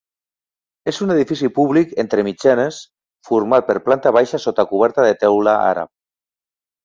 És 0.91 0.99
un 1.05 1.11
edifici 1.15 1.49
públic 1.57 1.91
entre 2.03 2.23
mitgeres 2.27 2.79
format 3.29 3.67
per 3.69 3.77
planta 3.89 4.13
baixa 4.17 4.41
sota 4.47 4.65
coberta 4.71 5.05
de 5.09 5.13
teula 5.25 5.53
àrab. 5.67 5.93